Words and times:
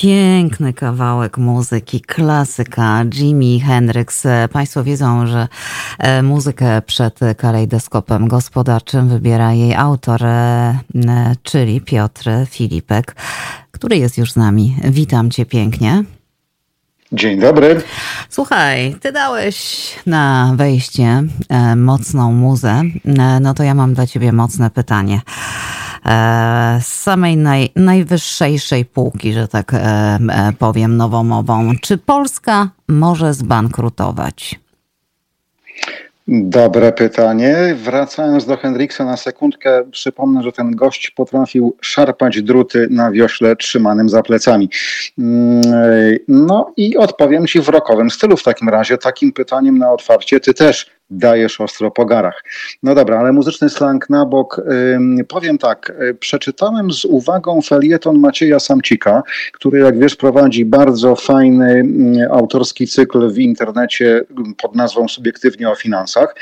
Piękny 0.00 0.72
kawałek 0.72 1.38
muzyki, 1.38 2.00
klasyka 2.00 3.04
Jimi 3.04 3.60
Hendrix. 3.60 4.26
Państwo 4.52 4.84
wiedzą, 4.84 5.26
że 5.26 5.48
e, 5.98 6.22
muzykę 6.22 6.82
przed 6.82 7.18
kalejdoskopem 7.36 8.28
gospodarczym 8.28 9.08
wybiera 9.08 9.52
jej 9.52 9.74
autor, 9.74 10.24
e, 10.24 10.78
czyli 11.42 11.80
Piotr 11.80 12.30
Filipek, 12.50 13.16
który 13.70 13.96
jest 13.96 14.18
już 14.18 14.32
z 14.32 14.36
nami. 14.36 14.76
Witam 14.84 15.30
cię 15.30 15.46
pięknie. 15.46 16.04
Dzień 17.12 17.40
dobry. 17.40 17.82
Słuchaj, 18.28 18.96
ty 19.00 19.12
dałeś 19.12 19.86
na 20.06 20.52
wejście 20.56 21.22
e, 21.48 21.76
mocną 21.76 22.32
muzę, 22.32 22.82
no 23.40 23.54
to 23.54 23.62
ja 23.62 23.74
mam 23.74 23.94
dla 23.94 24.06
ciebie 24.06 24.32
mocne 24.32 24.70
pytanie. 24.70 25.20
E, 26.06 26.78
z 26.82 26.86
samej 26.86 27.36
naj, 27.36 27.68
najwyższej 27.76 28.58
półki, 28.94 29.32
że 29.32 29.48
tak 29.48 29.74
e, 29.74 29.78
e, 29.78 30.18
powiem 30.58 30.96
nowomową. 30.96 31.72
Czy 31.80 31.98
Polska 31.98 32.68
może 32.88 33.34
zbankrutować? 33.34 34.60
Dobre 36.28 36.92
pytanie. 36.92 37.76
Wracając 37.82 38.46
do 38.46 38.56
Hendriksa 38.56 39.04
na 39.04 39.16
sekundkę, 39.16 39.84
przypomnę, 39.90 40.42
że 40.42 40.52
ten 40.52 40.76
gość 40.76 41.10
potrafił 41.10 41.76
szarpać 41.80 42.42
druty 42.42 42.88
na 42.90 43.10
wiośle 43.10 43.56
trzymanym 43.56 44.08
za 44.08 44.22
plecami. 44.22 44.70
Mm, 45.18 45.62
no 46.28 46.72
i 46.76 46.96
odpowiem 46.96 47.46
Ci 47.46 47.60
w 47.60 47.68
rokowym 47.68 48.10
stylu 48.10 48.36
w 48.36 48.42
takim 48.42 48.68
razie, 48.68 48.98
takim 48.98 49.32
pytaniem 49.32 49.78
na 49.78 49.92
otwarcie. 49.92 50.40
Ty 50.40 50.54
też 50.54 50.90
dajesz 51.10 51.60
ostro 51.60 51.90
po 51.90 52.06
garach. 52.06 52.44
No 52.82 52.94
dobra, 52.94 53.18
ale 53.18 53.32
muzyczny 53.32 53.70
slang 53.70 54.10
na 54.10 54.26
bok. 54.26 54.62
Powiem 55.28 55.58
tak, 55.58 55.92
y, 56.10 56.14
przeczytałem 56.14 56.92
z 56.92 57.04
uwagą 57.04 57.62
felieton 57.62 58.18
Macieja 58.18 58.60
Samcika, 58.60 59.22
który 59.52 59.78
jak 59.78 59.98
wiesz 59.98 60.16
prowadzi 60.16 60.64
bardzo 60.64 61.16
fajny 61.16 61.70
mm, 61.70 62.32
autorski 62.32 62.86
cykl 62.86 63.30
w 63.30 63.38
internecie 63.38 64.24
pod 64.62 64.74
nazwą 64.74 65.08
Subiektywnie 65.08 65.70
o 65.70 65.74
finansach 65.74 66.34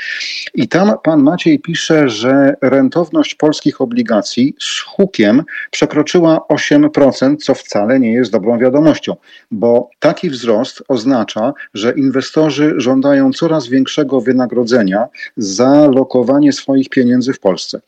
i 0.55 0.67
tam 0.67 0.93
pan 1.03 1.23
Maciej 1.23 1.59
pisze, 1.59 2.09
że 2.09 2.53
rentowność 2.61 3.35
polskich 3.35 3.81
obligacji 3.81 4.55
z 4.59 4.79
hukiem 4.79 5.43
przekroczyła 5.71 6.41
8%, 6.51 7.37
co 7.37 7.53
wcale 7.53 7.99
nie 7.99 8.11
jest 8.11 8.31
dobrą 8.31 8.57
wiadomością, 8.57 9.15
bo 9.51 9.89
taki 9.99 10.29
wzrost 10.29 10.83
oznacza, 10.87 11.53
że 11.73 11.91
inwestorzy 11.91 12.73
żądają 12.77 13.31
coraz 13.31 13.67
większego 13.67 14.21
wynagrodzenia 14.21 14.58
wynagrodzenia 14.59 15.07
za 15.37 15.87
lokowanie 15.87 16.53
swoich 16.53 16.89
pieniędzy 16.89 17.33
w 17.33 17.39
Polsce. 17.39 17.81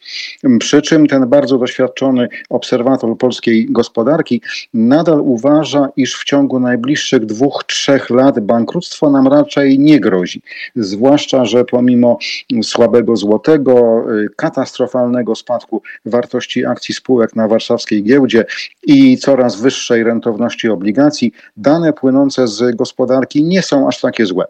Przy 0.59 0.81
czym 0.81 1.07
ten 1.07 1.29
bardzo 1.29 1.57
doświadczony 1.57 2.27
obserwator 2.49 3.17
polskiej 3.17 3.67
gospodarki 3.69 4.41
nadal 4.73 5.19
uważa, 5.21 5.89
iż 5.97 6.15
w 6.15 6.23
ciągu 6.23 6.59
najbliższych 6.59 7.25
dwóch, 7.25 7.63
trzech 7.67 8.09
lat 8.09 8.39
bankructwo 8.39 9.09
nam 9.09 9.27
raczej 9.27 9.79
nie 9.79 9.99
grozi. 9.99 10.41
Zwłaszcza, 10.75 11.45
że 11.45 11.65
pomimo 11.65 12.17
słabego 12.63 13.15
złotego, 13.15 14.03
y, 14.19 14.29
katastrofalnego 14.35 15.35
spadku 15.35 15.81
wartości 16.05 16.65
akcji 16.65 16.95
spółek 16.95 17.35
na 17.35 17.47
warszawskiej 17.47 18.03
giełdzie 18.03 18.45
i 18.83 19.17
coraz 19.17 19.61
wyższej 19.61 20.03
rentowności 20.03 20.69
obligacji, 20.69 21.31
dane 21.57 21.93
płynące 21.93 22.47
z 22.47 22.75
gospodarki 22.75 23.43
nie 23.43 23.61
są 23.61 23.87
aż 23.87 24.01
takie 24.01 24.25
złe. 24.25 24.45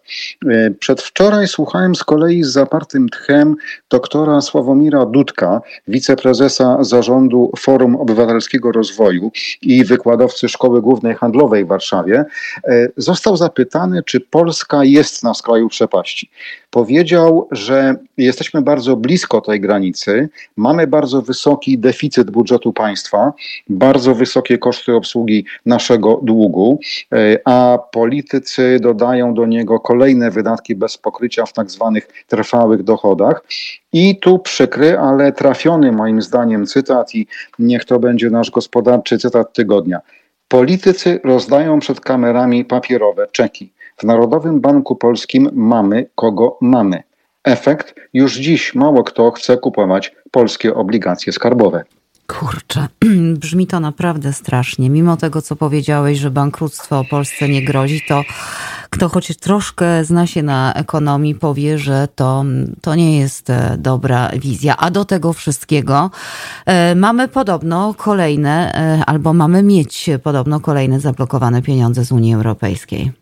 Y, 0.45 0.75
przedwczoraj 0.79 1.47
słuchałem 1.47 1.95
z 1.95 2.03
kolei 2.11 2.43
z 2.43 2.51
zapartym 2.51 3.09
tchem 3.09 3.55
doktora 3.89 4.41
Sławomira 4.41 5.05
Dudka, 5.05 5.61
wiceprezesa 5.87 6.83
zarządu 6.83 7.51
Forum 7.57 7.95
Obywatelskiego 7.95 8.71
Rozwoju 8.71 9.31
i 9.61 9.85
wykładowcy 9.85 10.49
Szkoły 10.49 10.81
Głównej 10.81 11.15
Handlowej 11.15 11.65
w 11.65 11.67
Warszawie, 11.67 12.25
e, 12.67 12.87
został 12.97 13.37
zapytany, 13.37 14.03
czy 14.03 14.19
Polska 14.19 14.83
jest 14.83 15.23
na 15.23 15.33
skraju 15.33 15.69
przepaści. 15.69 16.29
Powiedział, 16.71 17.47
że 17.51 17.95
jesteśmy 18.17 18.61
bardzo 18.61 18.95
blisko 18.95 19.41
tej 19.41 19.61
granicy, 19.61 20.29
mamy 20.57 20.87
bardzo 20.87 21.21
wysoki 21.21 21.77
deficyt 21.77 22.31
budżetu 22.31 22.73
państwa, 22.73 23.33
bardzo 23.69 24.15
wysokie 24.15 24.57
koszty 24.57 24.95
obsługi 24.95 25.45
naszego 25.65 26.19
długu, 26.23 26.79
e, 27.13 27.37
a 27.45 27.77
politycy 27.91 28.79
dodają 28.81 29.33
do 29.33 29.45
niego 29.45 29.79
kolejne 29.79 30.31
wydatki 30.31 30.75
bez 30.75 30.97
pokrycia 30.97 31.45
w 31.45 31.53
tak 31.53 31.71
zwanych 31.71 32.07
trwałych 32.27 32.83
dochodach. 32.83 33.43
I 33.93 34.19
tu 34.19 34.39
przykry, 34.39 34.99
ale 34.99 35.31
trafiony 35.31 35.91
moim 35.91 36.21
zdaniem 36.21 36.65
cytat 36.65 37.15
i 37.15 37.27
niech 37.59 37.85
to 37.85 37.99
będzie 37.99 38.29
nasz 38.29 38.51
gospodarczy 38.51 39.17
cytat 39.17 39.53
tygodnia. 39.53 39.99
Politycy 40.47 41.19
rozdają 41.23 41.79
przed 41.79 41.99
kamerami 41.99 42.65
papierowe 42.65 43.27
czeki. 43.31 43.71
W 44.01 44.03
Narodowym 44.03 44.61
Banku 44.61 44.95
Polskim 44.95 45.49
mamy 45.53 46.09
kogo 46.15 46.57
mamy. 46.61 47.03
Efekt 47.43 47.95
już 48.13 48.37
dziś 48.37 48.75
mało 48.75 49.03
kto 49.03 49.31
chce 49.31 49.57
kupować 49.57 50.15
polskie 50.31 50.75
obligacje 50.75 51.33
skarbowe. 51.33 51.83
Kurczę, 52.27 52.87
brzmi 53.43 53.67
to 53.67 53.79
naprawdę 53.79 54.33
strasznie. 54.33 54.89
Mimo 54.89 55.17
tego, 55.17 55.41
co 55.41 55.55
powiedziałeś, 55.55 56.17
że 56.17 56.31
bankructwo 56.31 57.03
Polsce 57.09 57.49
nie 57.49 57.65
grozi, 57.65 58.01
to 58.07 58.23
kto 58.89 59.09
choć 59.09 59.37
troszkę 59.37 60.05
zna 60.05 60.27
się 60.27 60.43
na 60.43 60.73
ekonomii, 60.73 61.35
powie, 61.35 61.77
że 61.77 62.07
to, 62.15 62.45
to 62.81 62.95
nie 62.95 63.19
jest 63.19 63.49
e, 63.49 63.75
dobra 63.77 64.29
wizja. 64.29 64.77
A 64.77 64.91
do 64.91 65.05
tego 65.05 65.33
wszystkiego 65.33 66.11
e, 66.65 66.95
mamy 66.95 67.27
podobno 67.27 67.93
kolejne, 67.97 68.73
e, 68.73 69.05
albo 69.05 69.33
mamy 69.33 69.63
mieć 69.63 70.09
podobno 70.23 70.59
kolejne 70.59 70.99
zablokowane 70.99 71.61
pieniądze 71.61 72.05
z 72.05 72.11
Unii 72.11 72.33
Europejskiej. 72.33 73.20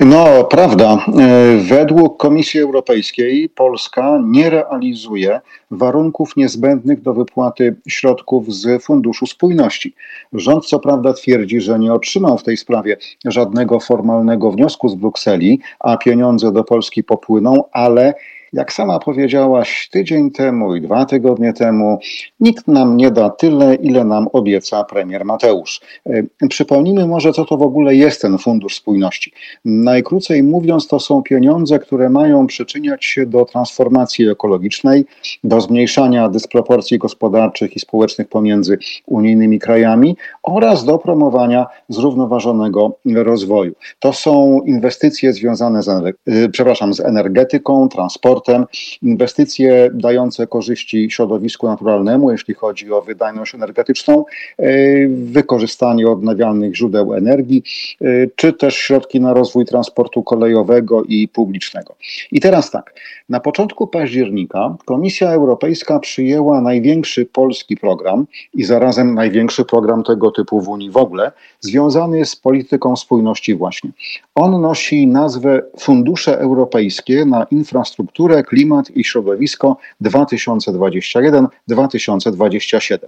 No, 0.00 0.44
prawda. 0.44 0.98
E, 1.18 1.56
według 1.56 2.16
Komisji 2.16 2.60
Europejskiej 2.60 3.48
Polska 3.48 4.20
nie 4.24 4.50
realizuje 4.50 5.40
warunków 5.70 6.36
niezbędnych 6.36 7.02
do 7.02 7.14
wypłaty 7.14 7.76
środków 7.88 8.54
z 8.54 8.84
Funduszu 8.84 9.26
Spójności. 9.26 9.94
Rząd 10.32 10.66
co 10.66 10.78
prawda 10.78 11.12
twierdzi, 11.12 11.60
że 11.60 11.78
nie 11.78 11.92
otrzymał 11.92 12.38
w 12.38 12.42
tej 12.42 12.56
sprawie 12.56 12.96
żadnego 13.24 13.80
formalnego 13.80 14.50
wniosku 14.50 14.88
z 14.88 14.94
Brukseli, 14.94 15.60
a 15.80 15.96
pieniądze 15.96 16.52
do 16.52 16.64
Polski 16.64 17.04
popłyną, 17.04 17.64
ale 17.72 18.14
jak 18.52 18.72
sama 18.72 18.98
powiedziałaś 18.98 19.88
tydzień 19.92 20.30
temu 20.30 20.74
i 20.74 20.80
dwa 20.80 21.04
tygodnie 21.04 21.52
temu, 21.52 21.98
nikt 22.40 22.68
nam 22.68 22.96
nie 22.96 23.10
da 23.10 23.30
tyle, 23.30 23.74
ile 23.74 24.04
nam 24.04 24.28
obieca 24.32 24.84
premier 24.84 25.24
Mateusz. 25.24 25.80
E, 26.06 26.48
przypomnijmy 26.48 27.06
może, 27.06 27.32
co 27.32 27.44
to 27.44 27.56
w 27.56 27.62
ogóle 27.62 27.94
jest 27.94 28.22
ten 28.22 28.38
Fundusz 28.38 28.76
Spójności. 28.76 29.32
Najkrócej 29.64 30.42
mówiąc, 30.42 30.88
to 30.88 31.00
są 31.00 31.22
pieniądze, 31.22 31.78
które 31.78 32.10
mają 32.10 32.46
przyczyniać 32.46 33.04
się 33.04 33.26
do 33.26 33.44
transformacji 33.44 34.28
ekologicznej, 34.28 35.04
do 35.44 35.60
zmniejszania 35.60 36.28
dysproporcji 36.28 36.98
gospodarczych 36.98 37.76
i 37.76 37.80
społecznych 37.80 38.28
pomiędzy 38.28 38.78
unijnymi 39.06 39.58
krajami 39.58 40.16
oraz 40.42 40.84
do 40.84 40.98
promowania 40.98 41.66
zrównoważonego 41.88 42.92
rozwoju. 43.04 43.72
To 43.98 44.12
są 44.12 44.60
inwestycje 44.66 45.32
związane 45.32 45.82
z, 45.82 45.88
e, 45.88 46.48
przepraszam, 46.48 46.94
z 46.94 47.00
energetyką, 47.00 47.88
transportem, 47.88 48.37
transportem, 48.40 48.66
inwestycje 49.02 49.90
dające 49.94 50.46
korzyści 50.46 51.10
środowisku 51.10 51.66
naturalnemu, 51.66 52.32
jeśli 52.32 52.54
chodzi 52.54 52.92
o 52.92 53.02
wydajność 53.02 53.54
energetyczną, 53.54 54.24
e, 54.58 54.64
wykorzystanie 55.08 56.08
odnawialnych 56.08 56.76
źródeł 56.76 57.14
energii, 57.14 57.62
e, 58.00 58.06
czy 58.36 58.52
też 58.52 58.76
środki 58.76 59.20
na 59.20 59.34
rozwój 59.34 59.64
transportu 59.64 60.22
kolejowego 60.22 61.04
i 61.04 61.28
publicznego. 61.28 61.94
I 62.32 62.40
teraz 62.40 62.70
tak, 62.70 62.94
na 63.28 63.40
początku 63.40 63.86
października 63.86 64.76
Komisja 64.84 65.30
Europejska 65.30 65.98
przyjęła 65.98 66.60
największy 66.60 67.26
polski 67.26 67.76
program 67.76 68.26
i 68.54 68.64
zarazem 68.64 69.14
największy 69.14 69.64
program 69.64 70.02
tego 70.02 70.30
typu 70.30 70.60
w 70.60 70.68
Unii 70.68 70.90
w 70.90 70.96
ogóle, 70.96 71.32
związany 71.60 72.24
z 72.24 72.36
polityką 72.36 72.96
spójności 72.96 73.54
właśnie. 73.54 73.90
On 74.34 74.60
nosi 74.60 75.06
nazwę 75.06 75.62
Fundusze 75.78 76.38
Europejskie 76.38 77.24
na 77.24 77.46
infrastrukturę 77.50 78.27
Klimat 78.42 78.90
i 78.90 79.04
Środowisko 79.04 79.76
2021-2027 80.02 82.98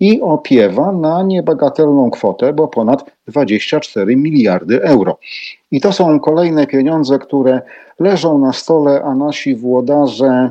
i 0.00 0.20
opiewa 0.20 0.92
na 0.92 1.22
niebagatelną 1.22 2.10
kwotę, 2.10 2.52
bo 2.52 2.68
ponad 2.68 3.04
24 3.28 4.16
miliardy 4.16 4.82
euro. 4.82 5.18
I 5.70 5.80
to 5.80 5.92
są 5.92 6.20
kolejne 6.20 6.66
pieniądze, 6.66 7.18
które 7.18 7.60
leżą 8.00 8.38
na 8.38 8.52
stole, 8.52 9.02
a 9.02 9.14
nasi 9.14 9.54
włodarze 9.54 10.50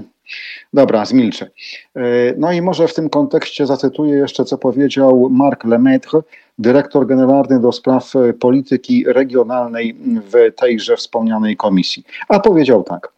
Dobra, 0.73 1.05
zmilczę. 1.05 1.49
E, 1.95 2.01
no 2.37 2.51
i 2.51 2.61
może 2.61 2.87
w 2.87 2.93
tym 2.93 3.09
kontekście 3.09 3.65
zacytuję 3.65 4.15
jeszcze, 4.15 4.45
co 4.45 4.57
powiedział 4.57 5.29
Marc 5.29 5.63
Lemaitre, 5.63 6.19
dyrektor 6.59 7.07
generalny 7.07 7.59
do 7.59 7.71
spraw 7.71 8.13
polityki 8.39 9.03
regionalnej 9.07 9.95
w 10.03 10.55
tejże 10.55 10.97
wspomnianej 10.97 11.57
komisji. 11.57 12.03
A 12.29 12.39
powiedział 12.39 12.83
tak. 12.83 13.11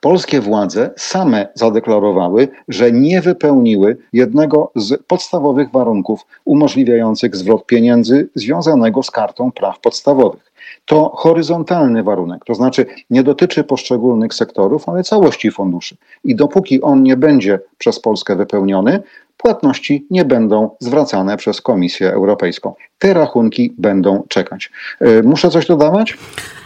Polskie 0.00 0.40
władze 0.40 0.90
same 0.96 1.48
zadeklarowały, 1.54 2.48
że 2.68 2.92
nie 2.92 3.20
wypełniły 3.20 3.96
jednego 4.12 4.72
z 4.76 5.02
podstawowych 5.02 5.70
warunków 5.70 6.20
umożliwiających 6.44 7.36
zwrot 7.36 7.66
pieniędzy 7.66 8.28
związanego 8.34 9.02
z 9.02 9.10
kartą 9.10 9.52
praw 9.52 9.80
podstawowych. 9.80 10.51
To 10.84 11.12
horyzontalny 11.14 12.02
warunek, 12.02 12.44
to 12.44 12.54
znaczy 12.54 12.86
nie 13.10 13.22
dotyczy 13.22 13.64
poszczególnych 13.64 14.34
sektorów, 14.34 14.88
ale 14.88 15.02
całości 15.02 15.50
funduszy. 15.50 15.96
I 16.24 16.36
dopóki 16.36 16.82
on 16.82 17.02
nie 17.02 17.16
będzie 17.16 17.60
przez 17.78 18.00
Polskę 18.00 18.36
wypełniony, 18.36 19.02
płatności 19.36 20.06
nie 20.10 20.24
będą 20.24 20.70
zwracane 20.80 21.36
przez 21.36 21.60
Komisję 21.60 22.12
Europejską. 22.12 22.74
Te 22.98 23.14
rachunki 23.14 23.74
będą 23.78 24.22
czekać. 24.28 24.70
E, 25.00 25.22
muszę 25.22 25.50
coś 25.50 25.66
dodawać? 25.66 26.18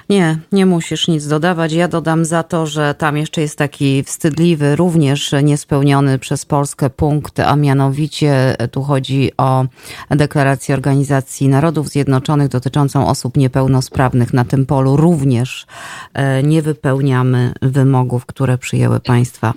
Nie, 0.09 0.39
nie 0.53 0.67
musisz 0.67 1.09
nic 1.09 1.27
dodawać. 1.27 1.73
Ja 1.73 1.89
dodam 1.89 2.25
za 2.25 2.43
to, 2.43 2.67
że 2.67 2.95
tam 2.95 3.17
jeszcze 3.17 3.41
jest 3.41 3.59
taki 3.59 4.03
wstydliwy, 4.03 4.77
również 4.77 5.35
niespełniony 5.43 6.19
przez 6.19 6.45
Polskę 6.45 6.91
punkt, 6.91 7.41
a 7.41 7.57
mianowicie 7.57 8.57
tu 8.71 8.83
chodzi 8.83 9.33
o 9.39 9.65
deklarację 10.11 10.75
Organizacji 10.75 11.49
Narodów 11.49 11.89
Zjednoczonych 11.89 12.49
dotyczącą 12.49 13.09
osób 13.09 13.37
niepełnosprawnych. 13.37 13.86
Na 14.33 14.45
tym 14.45 14.67
polu 14.67 14.97
również 14.97 15.67
e, 16.15 16.43
nie 16.43 16.63
wypełniamy 16.63 17.53
wymogów, 17.63 18.27
które 18.27 18.59
przyjęły 18.59 19.01
państwa 19.01 19.53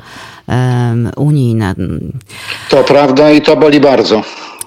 unijne. 1.17 1.75
To 2.69 2.83
prawda 2.83 3.31
i 3.31 3.41
to 3.41 3.57
boli 3.57 3.79
bardzo. 3.79 4.21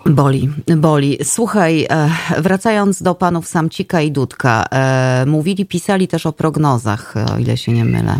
Boli, 0.06 0.48
boli. 0.76 1.18
Słuchaj, 1.22 1.86
e, 1.90 2.08
wracając 2.38 3.02
do 3.02 3.14
panów 3.14 3.48
Samcika 3.48 4.00
i 4.00 4.10
Dudka, 4.10 4.64
e, 4.72 5.24
mówili, 5.26 5.66
pisali 5.66 6.08
też 6.08 6.26
o 6.26 6.32
prognozach, 6.32 7.14
o 7.34 7.38
ile 7.38 7.56
się 7.56 7.72
nie 7.72 7.84
mylę. 7.84 8.14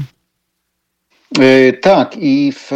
Tak, 1.83 2.17
i 2.17 2.53
w 2.53 2.71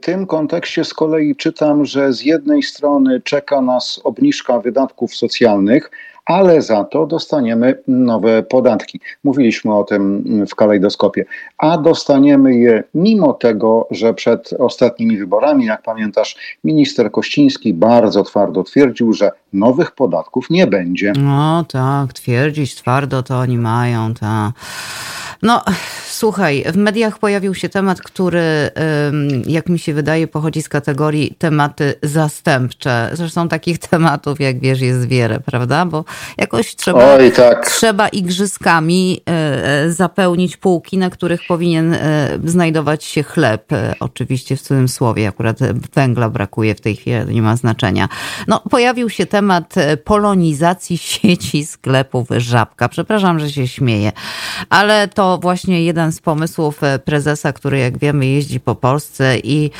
tym 0.00 0.26
kontekście 0.26 0.84
z 0.84 0.94
kolei 0.94 1.36
czytam, 1.36 1.84
że 1.84 2.12
z 2.12 2.24
jednej 2.24 2.62
strony 2.62 3.20
czeka 3.24 3.60
nas 3.60 4.00
obniżka 4.04 4.60
wydatków 4.60 5.14
socjalnych, 5.14 5.90
ale 6.26 6.62
za 6.62 6.84
to 6.84 7.06
dostaniemy 7.06 7.82
nowe 7.88 8.42
podatki. 8.42 9.00
Mówiliśmy 9.24 9.74
o 9.74 9.84
tym 9.84 10.24
w 10.46 10.54
kalejdoskopie. 10.54 11.24
A 11.58 11.78
dostaniemy 11.78 12.54
je 12.54 12.84
mimo 12.94 13.32
tego, 13.32 13.88
że 13.90 14.14
przed 14.14 14.52
ostatnimi 14.58 15.18
wyborami, 15.18 15.64
jak 15.64 15.82
pamiętasz, 15.82 16.58
minister 16.64 17.10
Kościński 17.10 17.74
bardzo 17.74 18.22
twardo 18.22 18.62
twierdził, 18.62 19.12
że 19.12 19.30
nowych 19.52 19.90
podatków 19.90 20.50
nie 20.50 20.66
będzie. 20.66 21.12
No 21.18 21.64
tak, 21.64 22.12
twierdzić 22.12 22.74
twardo 22.74 23.22
to 23.22 23.38
oni 23.38 23.58
mają, 23.58 24.14
tak. 24.14 24.52
No, 25.42 25.64
słuchaj, 26.08 26.64
w 26.72 26.76
mediach 26.76 27.18
pojawił 27.18 27.54
się 27.54 27.68
temat, 27.68 28.00
który, 28.00 28.70
jak 29.46 29.68
mi 29.68 29.78
się 29.78 29.94
wydaje, 29.94 30.28
pochodzi 30.28 30.62
z 30.62 30.68
kategorii 30.68 31.34
tematy 31.38 31.94
zastępcze. 32.02 33.10
Zresztą 33.12 33.48
takich 33.48 33.78
tematów, 33.90 34.40
jak 34.40 34.60
wiesz, 34.60 34.80
jest 34.80 35.08
wiele, 35.08 35.40
prawda? 35.40 35.86
Bo 35.86 36.04
jakoś 36.38 36.76
trzeba, 36.76 37.14
Oj, 37.14 37.32
tak. 37.32 37.70
trzeba 37.70 38.08
igrzyskami 38.08 39.20
e, 39.28 39.32
e, 39.64 39.90
zapełnić 39.90 40.56
półki, 40.56 40.98
na 40.98 41.10
których 41.10 41.40
powinien 41.48 41.94
e, 41.94 42.38
znajdować 42.44 43.04
się 43.04 43.22
chleb. 43.22 43.68
Oczywiście 44.00 44.56
w 44.56 44.62
cudzysłowie, 44.62 45.28
akurat 45.28 45.58
węgla 45.94 46.30
brakuje 46.30 46.74
w 46.74 46.80
tej 46.80 46.96
chwili, 46.96 47.34
nie 47.34 47.42
ma 47.42 47.56
znaczenia. 47.56 48.08
No, 48.48 48.62
pojawił 48.70 49.10
się 49.10 49.26
temat 49.26 49.74
polonizacji 50.04 50.98
sieci 51.12 51.66
sklepów 51.66 52.28
Żabka. 52.36 52.88
Przepraszam, 52.88 53.40
że 53.40 53.50
się 53.50 53.68
śmieję, 53.68 54.12
ale 54.70 55.08
to 55.08 55.25
właśnie 55.42 55.84
jeden 55.84 56.12
z 56.12 56.20
pomysłów 56.20 56.82
e, 56.82 56.98
prezesa, 56.98 57.52
który 57.52 57.78
jak 57.78 57.98
wiemy 57.98 58.26
jeździ 58.26 58.60
po 58.60 58.74
Polsce 58.74 59.38
i 59.38 59.70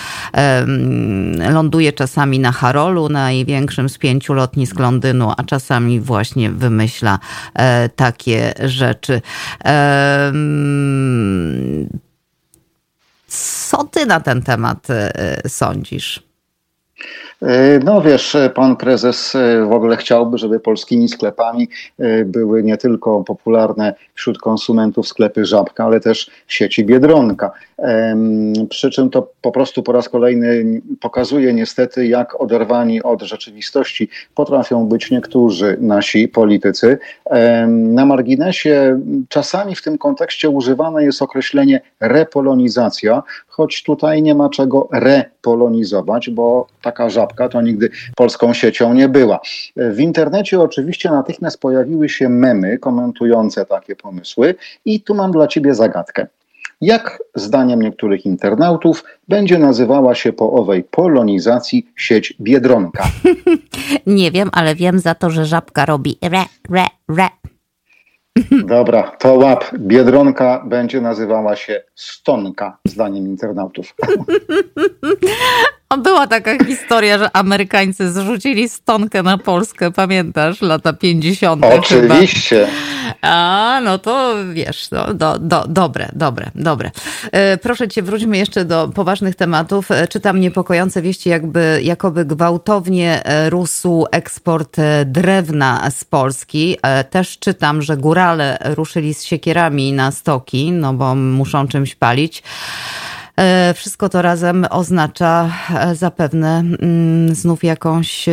ląduje 1.51 1.93
czasami 1.93 2.39
na 2.39 2.53
Harolu, 2.53 3.09
największym 3.09 3.89
z 3.89 3.99
pięciu 3.99 4.35
lotnisk 4.35 4.79
Londynu, 4.79 5.33
a 5.37 5.45
czasami 5.45 6.01
właśnie 6.01 6.51
wymyśla 6.51 7.19
e, 7.55 7.89
takie 7.89 8.55
rzeczy. 8.65 9.21
Co 13.29 13.85
ty 13.85 14.07
na 14.07 14.21
ten 14.21 14.43
temat 14.43 14.91
e, 14.91 15.49
sądzisz? 15.49 16.27
E, 17.43 17.79
no 17.85 18.03
wiesz, 18.03 18.37
pan 18.55 18.77
prezes 18.77 19.35
e, 19.35 19.65
w 19.65 19.73
ogóle 19.73 19.97
chciałby, 19.97 20.39
żeby 20.39 20.61
polskimi 20.61 21.09
sklepami 21.09 21.69
e, 21.99 22.25
były 22.25 22.63
nie 22.63 22.77
tylko 22.77 23.25
popularne 23.25 23.95
wśród 24.15 24.39
konsumentów 24.39 25.09
sklepy 25.09 25.45
Żabka, 25.45 25.85
ale 25.85 26.01
też 26.01 26.31
sieci 26.49 26.85
Biedronka. 26.85 27.51
Przy 28.69 28.91
czym 28.91 29.11
to 29.11 29.31
po 29.41 29.53
prostu 29.53 29.83
po 29.83 29.93
raz 29.93 30.09
kolejny 30.09 30.81
pokazuje 31.01 31.53
niestety, 31.53 32.07
jak 32.07 32.41
oderwani 32.41 33.03
od 33.03 33.23
rzeczywistości 33.23 34.09
potrafią 34.35 34.87
być 34.87 35.11
niektórzy 35.11 35.77
nasi 35.81 36.29
politycy. 36.29 36.99
Na 37.69 38.07
marginesie 38.07 39.01
czasami 39.29 39.75
w 39.75 39.83
tym 39.83 39.99
kontekście 39.99 40.51
używane 40.51 41.05
jest 41.05 41.23
określenie 41.23 41.81
repolonizacja, 42.01 43.23
choć 43.47 43.83
tutaj 43.83 44.23
nie 44.23 44.35
ma 44.35 44.49
czego 44.49 44.89
repolonizować, 44.93 46.31
bo 46.31 46.67
taka 46.83 47.11
żabka 47.11 47.26
to 47.51 47.63
nigdy 47.63 47.91
polską 48.17 48.55
siecią 48.55 48.95
nie 48.95 49.09
była. 49.09 49.41
W 49.77 50.01
internecie 50.01 50.61
oczywiście 50.61 51.11
natychmiast 51.11 51.61
pojawiły 51.61 52.09
się 52.09 52.29
memy 52.29 52.79
komentujące 52.79 53.67
takie 53.67 53.97
pomysły 53.97 54.55
i 54.85 55.01
tu 55.01 55.15
mam 55.15 55.33
dla 55.33 55.47
ciebie 55.47 55.75
zagadkę. 55.75 56.27
Jak 56.81 57.23
zdaniem 57.35 57.83
niektórych 57.83 58.27
internautów 58.27 59.05
będzie 59.29 59.59
nazywała 59.59 60.15
się 60.15 60.33
po 60.33 60.53
owej 60.53 60.85
polonizacji 60.85 61.87
sieć 61.97 62.35
Biedronka? 62.41 63.05
Nie 64.07 64.31
wiem, 64.31 64.51
ale 64.53 64.75
wiem 64.75 64.99
za 64.99 65.15
to, 65.15 65.31
że 65.31 65.47
żabka 65.47 65.87
robi 65.87 66.19
re, 66.23 66.45
re, 66.71 66.87
re. 67.19 67.29
Dobra, 68.67 69.03
to 69.03 69.35
łap. 69.35 69.65
Biedronka 69.79 70.63
będzie 70.67 71.01
nazywała 71.01 71.57
się 71.57 71.83
Stonka, 71.95 72.79
zdaniem 72.85 73.27
internautów. 73.27 73.95
Była 75.99 76.27
taka 76.27 76.65
historia, 76.65 77.19
że 77.19 77.37
Amerykańcy 77.37 78.13
zrzucili 78.13 78.69
stonkę 78.69 79.23
na 79.23 79.39
Polskę, 79.39 79.91
pamiętasz, 79.91 80.61
lata 80.63 80.93
50. 80.93 81.65
Oczywiście. 81.65 82.67
Chyba. 82.67 82.97
A, 83.23 83.81
no 83.85 83.99
to 83.99 84.35
wiesz, 84.53 84.91
no, 84.91 85.15
do, 85.15 85.39
do, 85.39 85.65
dobre, 85.69 86.09
dobre, 86.13 86.51
dobre. 86.55 86.91
E, 87.33 87.57
proszę 87.57 87.89
cię, 87.89 88.03
wróćmy 88.03 88.39
jeszcze 88.39 88.65
do 88.65 88.89
poważnych 88.89 89.35
tematów. 89.35 89.91
E, 89.91 90.09
czytam 90.09 90.41
niepokojące 90.41 91.03
wieści, 91.03 91.29
jakby, 91.29 91.81
jakoby 91.83 92.25
gwałtownie 92.25 93.25
e, 93.25 93.51
rósł 93.51 94.07
eksport 94.11 94.77
drewna 95.05 95.91
z 95.91 96.05
Polski. 96.05 96.77
Też 97.11 97.39
czytam, 97.39 97.83
że 97.83 97.97
górale 97.97 98.59
ruszyli 98.65 99.15
z 99.15 99.25
siekierami 99.25 99.93
na 99.93 100.11
stoki, 100.11 100.73
no 100.73 100.95
bo 100.95 101.15
muszą 101.15 101.69
czymś 101.69 101.95
palić. 101.95 102.43
E, 103.41 103.75
wszystko 103.75 104.09
to 104.09 104.23
razem 104.23 104.67
oznacza 104.71 105.51
e, 105.75 105.95
zapewne 105.95 106.59
mm, 106.59 107.35
znów 107.35 107.65
jakąś 107.65 108.29
e, 108.29 108.33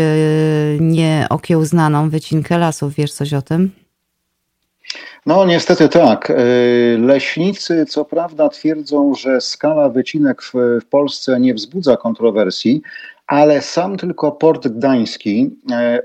nieokiełznaną 0.79 2.09
wycinkę 2.09 2.57
lasów. 2.57 2.93
Wiesz 2.93 3.13
coś 3.13 3.33
o 3.33 3.41
tym? 3.41 3.71
No 5.25 5.45
niestety 5.45 5.89
tak. 5.89 6.33
Leśnicy 6.97 7.85
co 7.85 8.05
prawda 8.05 8.49
twierdzą, 8.49 9.15
że 9.15 9.41
skala 9.41 9.89
wycinek 9.89 10.43
w, 10.43 10.53
w 10.81 10.85
Polsce 10.85 11.39
nie 11.39 11.53
wzbudza 11.53 11.97
kontrowersji, 11.97 12.81
ale 13.33 13.61
sam 13.61 13.97
tylko 13.97 14.31
port 14.31 14.67
gdański 14.67 15.49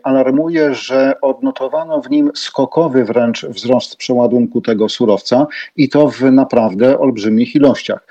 alarmuje, 0.02 0.74
że 0.74 1.20
odnotowano 1.20 2.00
w 2.00 2.10
nim 2.10 2.30
skokowy 2.34 3.04
wręcz 3.04 3.46
wzrost 3.46 3.96
przeładunku 3.96 4.60
tego 4.60 4.88
surowca 4.88 5.46
i 5.76 5.88
to 5.88 6.08
w 6.08 6.20
naprawdę 6.20 6.98
olbrzymich 6.98 7.54
ilościach. 7.54 8.06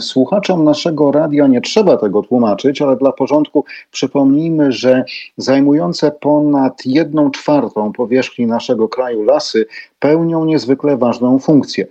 Słuchaczom 0.00 0.64
naszego 0.64 1.12
radia 1.12 1.46
nie 1.46 1.60
trzeba 1.60 1.96
tego 1.96 2.22
tłumaczyć, 2.22 2.82
ale 2.82 2.96
dla 2.96 3.12
porządku 3.12 3.64
przypomnijmy, 3.90 4.72
że 4.72 5.04
zajmujące 5.36 6.10
ponad 6.10 6.86
jedną 6.86 7.30
czwartą 7.30 7.92
powierzchni 7.92 8.46
naszego 8.46 8.88
kraju 8.88 9.22
lasy 9.22 9.66
pełnią 10.02 10.44
niezwykle 10.44 10.96
ważną 10.96 11.38
funkcję, 11.38 11.86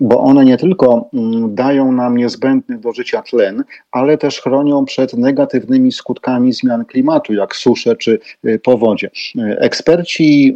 bo 0.00 0.20
one 0.20 0.44
nie 0.44 0.56
tylko 0.56 1.08
mm, 1.14 1.54
dają 1.54 1.92
nam 1.92 2.16
niezbędny 2.16 2.78
do 2.78 2.92
życia 2.92 3.22
tlen, 3.22 3.64
ale 3.92 4.18
też 4.18 4.40
chronią 4.40 4.84
przed 4.84 5.12
negatywnymi 5.12 5.92
skutkami 5.92 6.52
zmian 6.52 6.84
klimatu, 6.84 7.34
jak 7.34 7.56
susze 7.56 7.96
czy 7.96 8.18
y, 8.44 8.58
powodzie. 8.58 9.10
Eksperci 9.58 10.54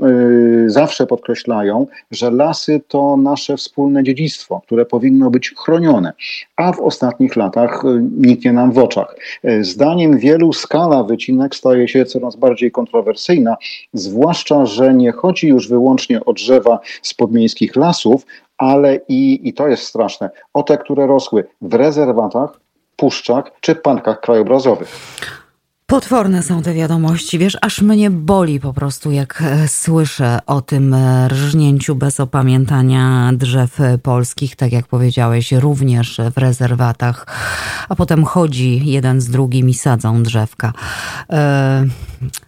y, 0.67 0.71
zawsze 0.71 1.07
podkreślają, 1.07 1.87
że 2.11 2.31
lasy 2.31 2.81
to 2.89 3.17
nasze 3.17 3.57
wspólne 3.57 4.05
dziedzictwo, 4.05 4.61
które 4.67 4.87
powinno 4.87 5.31
być 5.31 5.55
chronione, 5.57 6.13
a 6.57 6.73
w 6.73 6.81
ostatnich 6.81 7.37
latach 7.37 7.85
y, 7.85 8.03
niknie 8.17 8.53
nam 8.53 8.73
w 8.73 8.79
oczach. 8.79 9.17
Zdaniem 9.61 10.19
wielu 10.19 10.53
skala 10.53 11.03
wycinek 11.03 11.55
staje 11.55 11.89
się 11.89 12.05
coraz 12.05 12.37
bardziej 12.37 12.71
kontrowersyjna, 12.71 13.57
zwłaszcza, 13.93 14.67
że 14.67 14.95
nie 14.95 15.13
chodzi 15.13 15.49
już 15.49 15.69
wyłącznie 15.69 16.25
o 16.25 16.33
drzewa 16.33 16.79
z 17.03 17.15
podmiejskich 17.15 17.77
lasów, 17.77 18.27
ale 18.59 19.01
i, 19.09 19.49
i 19.49 19.55
to 19.55 19.69
jest 19.69 19.83
straszne, 19.83 20.31
o 20.55 20.63
te, 20.63 20.79
które 20.79 21.07
rosły 21.07 21.45
w 21.61 21.75
rezerwatach, 21.75 22.61
puszczach 22.97 23.45
czy 23.61 23.75
parkach 23.75 24.21
krajobrazowych. 24.21 24.89
Potworne 25.87 26.43
są 26.43 26.63
te 26.63 26.75
wiadomości, 26.75 27.39
wiesz, 27.39 27.59
aż 27.61 27.83
mnie 27.83 28.11
boli 28.11 28.61
po 28.61 28.73
prostu, 28.73 29.11
jak 29.11 29.43
e, 29.47 29.69
słyszę 29.69 30.39
o 30.47 30.61
tym 30.61 30.95
e, 30.95 31.29
rżnięciu 31.29 31.95
bez 31.95 32.21
opamiętania 32.21 33.33
drzew 33.33 33.79
polskich, 34.03 34.57
tak 34.57 34.73
jak 34.73 34.87
powiedziałeś, 34.87 35.53
również 35.53 36.21
w 36.35 36.39
rezerwatach, 36.39 37.27
a 37.89 37.97
potem 37.97 38.25
chodzi 38.25 38.91
jeden 38.91 39.21
z 39.21 39.29
drugim 39.29 39.69
i 39.69 39.75
sadzą 39.75 40.23
drzewka. 40.23 40.73
E, 41.33 41.87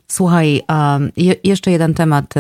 słuchaj, 0.09 0.63
jeszcze 1.45 1.71
jeden 1.71 1.95
temat 1.95 2.35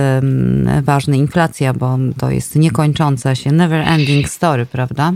ważny, 0.82 1.16
inflacja, 1.16 1.72
bo 1.72 1.98
to 2.18 2.30
jest 2.30 2.56
niekończąca 2.56 3.34
się, 3.34 3.52
never 3.52 3.88
ending 3.88 4.28
story, 4.28 4.66
prawda? 4.66 5.12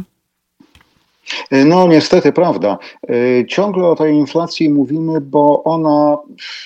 No 1.51 1.89
niestety, 1.89 2.33
prawda. 2.33 2.79
E, 3.09 3.47
ciągle 3.47 3.87
o 3.87 3.97
tej 3.97 4.15
inflacji 4.15 4.71
mówimy, 4.71 5.21
bo 5.21 5.65
ona 5.65 6.19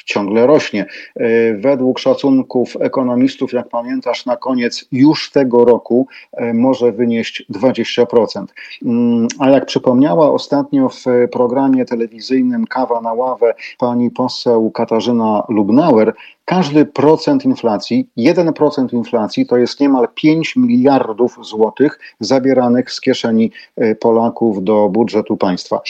ciągle 0.04 0.46
rośnie. 0.46 0.86
E, 1.16 1.54
według 1.54 1.98
szacunków 1.98 2.76
ekonomistów, 2.80 3.52
jak 3.52 3.68
pamiętasz, 3.68 4.26
na 4.26 4.36
koniec 4.36 4.84
już 4.92 5.30
tego 5.30 5.64
roku 5.64 6.06
e, 6.32 6.54
może 6.54 6.92
wynieść 6.92 7.44
20%. 7.50 8.44
Mm, 8.84 9.28
a 9.38 9.50
jak 9.50 9.66
przypomniała 9.66 10.30
ostatnio 10.30 10.88
w 10.88 11.04
programie 11.32 11.84
telewizyjnym 11.84 12.66
Kawa 12.66 13.00
na 13.00 13.12
ławę 13.12 13.54
pani 13.78 14.10
poseł 14.10 14.70
Katarzyna 14.70 15.44
Lubnauer, 15.48 16.14
każdy 16.44 16.84
procent 16.84 17.44
inflacji, 17.44 18.08
1% 18.18 18.94
inflacji 18.94 19.46
to 19.46 19.56
jest 19.56 19.80
niemal 19.80 20.08
5 20.14 20.56
miliardów 20.56 21.38
złotych 21.42 21.98
zabieranych 22.20 22.92
z 22.92 23.00
kieszeni 23.00 23.50
e, 23.76 23.94
Polaków 23.94 24.64
do 24.64 24.88
budżetu 24.88 25.36
państwa. 25.36 25.80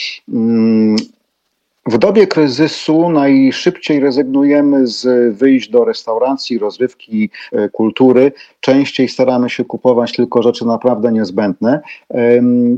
W 1.85 1.97
dobie 1.97 2.27
kryzysu 2.27 3.09
najszybciej 3.09 3.99
rezygnujemy 3.99 4.87
z 4.87 5.35
wyjść 5.37 5.69
do 5.69 5.85
restauracji, 5.85 6.59
rozrywki, 6.59 7.29
e, 7.51 7.69
kultury. 7.69 8.31
Częściej 8.59 9.09
staramy 9.09 9.49
się 9.49 9.65
kupować 9.65 10.13
tylko 10.13 10.41
rzeczy 10.41 10.65
naprawdę 10.65 11.11
niezbędne. 11.11 11.81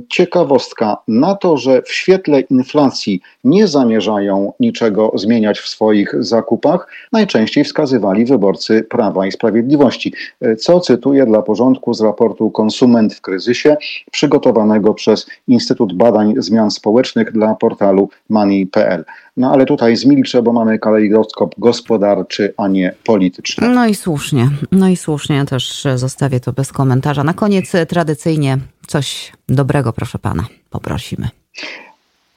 Ciekawostka, 0.09 0.97
na 1.07 1.35
to, 1.35 1.57
że 1.57 1.81
w 1.81 1.91
świetle 1.91 2.39
inflacji 2.39 3.21
nie 3.43 3.67
zamierzają 3.67 4.53
niczego 4.59 5.11
zmieniać 5.15 5.59
w 5.59 5.67
swoich 5.67 6.23
zakupach, 6.23 6.87
najczęściej 7.11 7.63
wskazywali 7.63 8.25
wyborcy 8.25 8.83
Prawa 8.83 9.27
i 9.27 9.31
Sprawiedliwości. 9.31 10.13
E, 10.41 10.55
co 10.55 10.79
cytuję 10.79 11.25
dla 11.25 11.41
porządku 11.41 11.93
z 11.93 12.01
raportu 12.01 12.51
Konsument 12.51 13.13
w 13.13 13.21
kryzysie, 13.21 13.77
przygotowanego 14.11 14.93
przez 14.93 15.27
Instytut 15.47 15.93
Badań 15.93 16.33
Zmian 16.37 16.71
Społecznych 16.71 17.31
dla 17.31 17.55
portalu 17.55 18.09
Money.pl. 18.29 18.94
No 19.37 19.51
ale 19.51 19.65
tutaj 19.65 19.95
zmilczę, 19.95 20.41
bo 20.41 20.53
mamy 20.53 20.79
kalejdoskop 20.79 21.55
gospodarczy, 21.57 22.53
a 22.57 22.67
nie 22.67 22.93
polityczny. 23.03 23.69
No 23.69 23.87
i 23.87 23.95
słusznie, 23.95 24.49
no 24.71 24.87
i 24.87 24.95
słusznie, 24.95 25.35
ja 25.35 25.45
też 25.45 25.87
zostawię 25.95 26.39
to 26.39 26.53
bez 26.53 26.71
komentarza. 26.71 27.23
Na 27.23 27.33
koniec 27.33 27.75
e, 27.75 27.85
tradycyjnie 27.85 28.57
coś 28.87 29.31
dobrego, 29.49 29.93
proszę 29.93 30.19
pana, 30.19 30.43
poprosimy. 30.69 31.29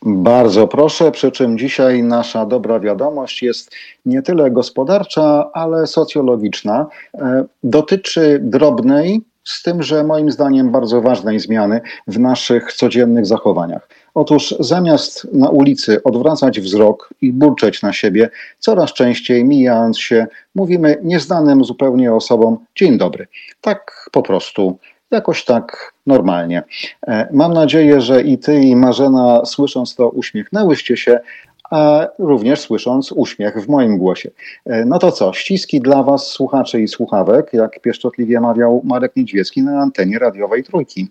Bardzo 0.02 0.68
proszę, 0.68 1.10
przy 1.10 1.30
czym 1.30 1.58
dzisiaj 1.58 2.02
nasza 2.02 2.46
dobra 2.46 2.80
wiadomość 2.80 3.42
jest 3.42 3.74
nie 4.06 4.22
tyle 4.22 4.50
gospodarcza, 4.50 5.50
ale 5.52 5.86
socjologiczna. 5.86 6.86
E, 7.14 7.44
dotyczy 7.62 8.38
drobnej, 8.42 9.20
z 9.48 9.62
tym, 9.62 9.82
że 9.82 10.04
moim 10.04 10.30
zdaniem 10.30 10.70
bardzo 10.70 11.02
ważnej 11.02 11.40
zmiany 11.40 11.80
w 12.06 12.18
naszych 12.18 12.72
codziennych 12.72 13.26
zachowaniach. 13.26 13.88
Otóż 14.14 14.54
zamiast 14.60 15.32
na 15.32 15.48
ulicy 15.48 16.02
odwracać 16.02 16.60
wzrok 16.60 17.10
i 17.22 17.32
burczeć 17.32 17.82
na 17.82 17.92
siebie, 17.92 18.30
coraz 18.58 18.92
częściej 18.92 19.44
mijając 19.44 19.98
się, 19.98 20.26
mówimy 20.54 20.98
nieznanym 21.02 21.64
zupełnie 21.64 22.14
osobom 22.14 22.58
dzień 22.76 22.98
dobry. 22.98 23.26
Tak 23.60 24.08
po 24.12 24.22
prostu, 24.22 24.78
jakoś 25.10 25.44
tak 25.44 25.92
normalnie. 26.06 26.62
E, 27.06 27.28
mam 27.32 27.54
nadzieję, 27.54 28.00
że 28.00 28.22
i 28.22 28.38
ty, 28.38 28.60
i 28.60 28.76
Marzena, 28.76 29.44
słysząc 29.44 29.94
to, 29.94 30.08
uśmiechnęłyście 30.08 30.96
się, 30.96 31.20
również 32.18 32.60
słysząc 32.60 33.12
uśmiech 33.12 33.64
w 33.64 33.68
moim 33.68 33.98
głosie. 33.98 34.30
E, 34.66 34.84
no 34.84 34.98
to 34.98 35.12
co, 35.12 35.32
ściski 35.32 35.80
dla 35.80 36.02
Was, 36.02 36.26
słuchaczy 36.26 36.82
i 36.82 36.88
słuchawek, 36.88 37.52
jak 37.52 37.80
pieszczotliwie 37.80 38.40
mawiał 38.40 38.82
Marek 38.84 39.16
Niedźwiecki 39.16 39.62
na 39.62 39.80
antenie 39.80 40.18
radiowej 40.18 40.64
Trójki. 40.64 41.08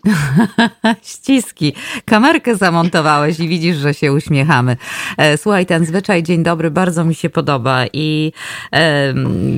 ściski. 1.02 1.74
Kamerkę 2.06 2.56
zamontowałeś 2.56 3.40
i 3.40 3.48
widzisz, 3.48 3.78
że 3.78 3.94
się 3.94 4.14
uśmiechamy. 4.14 4.78
E, 5.18 5.38
słuchaj, 5.38 5.66
ten 5.66 5.86
zwyczaj 5.86 6.24
dzień 6.24 6.44
dobry 6.44 6.72
bardzo 6.72 7.06
mi 7.06 7.16
się 7.16 7.30
podoba 7.30 7.86
i 7.94 8.32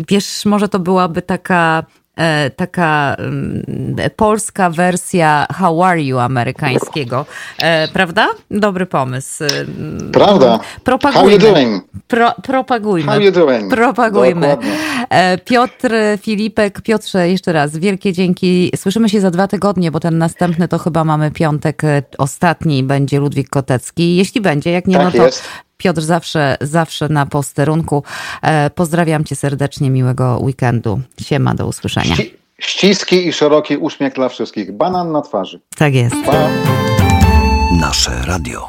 wiesz, 0.09 0.45
może 0.45 0.69
to 0.69 0.79
byłaby 0.79 1.21
taka 1.21 1.83
taka 2.55 3.15
mm, 3.19 3.63
polska 4.15 4.69
wersja 4.69 5.47
How 5.53 5.83
Are 5.83 6.03
You 6.03 6.19
amerykańskiego. 6.19 7.25
E, 7.61 7.87
prawda? 7.87 8.27
Dobry 8.51 8.85
pomysł. 8.85 9.43
Prawda. 10.11 10.59
Propagujmy. 10.83 11.21
How 11.21 11.29
you 11.29 11.53
doing? 11.53 11.83
Pro, 12.07 12.31
propagujmy. 12.43 13.11
How 13.11 13.21
you 13.21 13.31
doing? 13.31 13.73
Propagujmy. 13.73 14.47
Dokładnie. 14.47 14.71
E, 15.09 15.37
Piotr 15.37 15.91
Filipek, 16.21 16.81
Piotrze, 16.81 17.29
jeszcze 17.29 17.53
raz 17.53 17.77
wielkie 17.77 18.13
dzięki. 18.13 18.71
Słyszymy 18.75 19.09
się 19.09 19.21
za 19.21 19.31
dwa 19.31 19.47
tygodnie, 19.47 19.91
bo 19.91 19.99
ten 19.99 20.17
następny 20.17 20.67
to 20.67 20.77
chyba 20.77 21.03
mamy 21.03 21.31
piątek, 21.31 21.81
ostatni 22.17 22.83
będzie 22.83 23.19
Ludwik 23.19 23.49
Kotecki. 23.49 24.15
Jeśli 24.15 24.41
będzie, 24.41 24.71
jak 24.71 24.87
nie, 24.87 24.95
tak 24.95 25.05
no 25.05 25.11
to 25.11 25.25
jest. 25.25 25.43
Piotr 25.79 26.01
zawsze, 26.01 26.57
zawsze 26.61 27.09
na 27.09 27.25
posterunku. 27.25 28.03
E, 28.41 28.69
pozdrawiam 28.69 29.23
cię 29.23 29.35
serdecznie, 29.35 29.89
miłego 29.89 30.39
weekendu. 30.41 31.01
Siema, 31.21 31.53
do 31.55 31.67
usłyszenia. 31.67 32.15
ściski 32.59 33.27
i 33.27 33.33
szeroki 33.33 33.77
uśmiech 33.77 34.13
dla 34.13 34.29
wszystkich. 34.29 34.71
Banan 34.71 35.11
na 35.11 35.21
twarzy. 35.21 35.59
Tak 35.77 35.93
jest. 35.93 36.15
Pa. 36.25 36.49
Nasze 37.79 38.11
radio. 38.27 38.67